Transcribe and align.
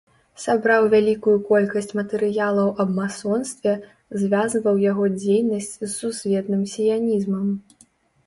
Сабраў 0.43 0.85
вялікую 0.93 1.33
колькасць 1.49 1.91
матэрыялаў 1.99 2.71
аб 2.83 2.89
масонстве, 3.01 3.75
звязваў 4.21 4.81
яго 4.91 5.03
дзейнасць 5.19 5.71
з 5.83 5.91
сусветным 5.99 6.65
сіянізмам. 6.73 7.47